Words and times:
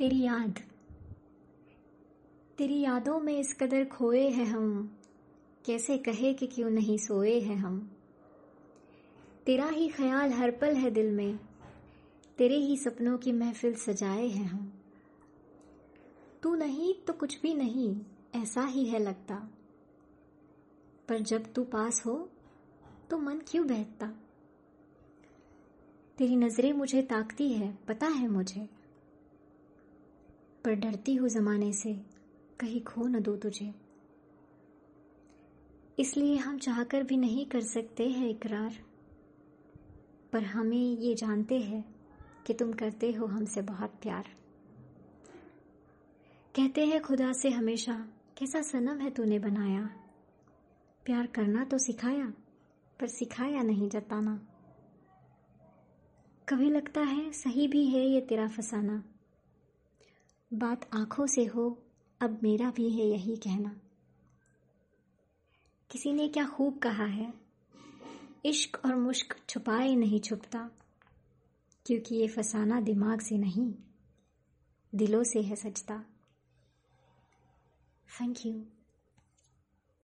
तेरी 0.00 0.20
याद। 0.20 0.58
तेरी 2.58 2.80
यादों 2.80 3.20
में 3.20 3.38
इस 3.38 3.54
कदर 3.60 3.84
खोए 3.84 4.28
हैं 4.28 4.46
हम। 4.46 4.98
कैसे 5.66 5.98
कहे 5.98 6.34
कि 6.34 6.46
क्यों 6.46 6.70
नहीं 6.70 6.98
सोए 6.98 7.40
हैं 7.40 7.56
हम? 7.56 7.90
तेरा 9.46 9.68
ही 9.68 9.88
ख्याल 9.88 10.32
हर 10.32 10.50
पल 10.50 10.74
है 10.74 10.90
दिल 10.90 11.10
में। 11.12 11.38
तेरे 12.38 12.56
ही 12.56 12.76
सपनों 12.76 13.18
की 13.18 13.32
महफिल 13.32 13.74
सजाए 13.74 14.26
हैं 14.26 14.44
हम। 14.44 14.72
तू 16.42 16.54
नहीं 16.54 16.94
तो 16.94 17.12
कुछ 17.12 17.40
भी 17.40 17.54
नहीं, 17.54 18.00
ऐसा 18.34 18.64
ही 18.64 18.84
है 18.84 18.98
लगता। 18.98 19.50
पर 21.08 21.18
जब 21.18 21.52
तू 21.52 21.64
पास 21.64 22.06
हो 22.06 22.28
तो 23.10 23.18
मन 23.18 23.38
क्यों 23.38 23.66
बहता 23.66 24.06
तेरी 26.18 26.36
नज़रें 26.36 26.72
मुझे 26.72 27.02
ताकती 27.02 27.52
है, 27.52 27.78
पता 27.88 28.06
है 28.06 28.28
मुझे। 28.28 28.79
पर 30.64 30.74
डरती 30.74 31.14
हूँ 31.14 31.28
जमाने 31.28 31.72
से। 31.72 31.94
कहीं 32.60 32.82
खो 32.82 33.06
न 33.06 33.20
दो 33.20 33.36
तुझे। 33.36 33.74
इसलिए 35.98 36.36
हम 36.36 36.58
चाहकर 36.58 37.02
भी 37.02 37.16
नहीं 37.16 37.46
कर 37.46 37.60
सकते 37.60 38.08
हैं 38.08 38.28
इकरार। 38.28 38.76
पर 40.32 40.42
हमें 40.42 40.96
ये 40.96 41.14
जानते 41.14 41.58
हैं 41.58 41.94
कि 42.46 42.54
तुम 42.54 42.72
करते 42.72 43.12
हो 43.12 43.26
हमसे 43.26 43.62
बहुत 43.62 43.90
प्यार। 43.90 44.24
कहते 46.54 46.86
हैं 46.86 47.02
खुदा 47.02 47.32
से 47.32 47.50
हमेशा, 47.50 48.08
कैसा 48.38 48.62
सनम 48.62 49.00
है 49.00 49.10
तूने 49.10 49.38
बनाया। 49.38 49.90
प्यार 51.04 51.26
करना 51.26 51.64
तो 51.64 51.78
सिखाया, 51.78 52.32
पर 53.00 53.06
सिखाया 53.06 53.62
नहीं 53.62 53.88
जताना। 53.88 54.48
कभी 56.48 56.70
लगता 56.70 57.00
है 57.00 57.32
सही 57.32 57.68
भी 57.68 57.86
है 57.86 58.06
ये 58.06 58.20
तेरा 58.20 58.48
फसाना। 58.48 59.04
बात 60.54 60.90
आँखों 60.94 61.26
से 61.26 61.44
हो, 61.44 61.82
अब 62.20 62.40
मेरा 62.42 62.70
भी 62.70 62.90
है 62.90 63.06
यही 63.06 63.36
कहना। 63.36 63.80
किसी 65.90 66.12
ने 66.12 66.28
क्या 66.28 66.46
खूब 66.46 66.78
कहा 66.78 67.04
है? 67.04 67.34
इश्क 68.44 68.80
और 68.84 68.96
मुश्क 68.96 69.36
छुपाए 69.48 69.94
नहीं 69.94 70.20
छुपता, 70.20 70.70
क्योंकि 71.86 72.14
ये 72.14 72.28
फसाना 72.28 72.80
दिमाग 72.80 73.20
से 73.20 73.38
नहीं, 73.38 73.74
दिलों 74.94 75.22
से 75.22 75.42
है 75.42 75.56
सजता। 75.56 76.04
Thank 78.20 78.46
you 78.46 78.64